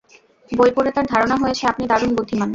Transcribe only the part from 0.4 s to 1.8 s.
বই পড়ে তার ধারণা হয়েছে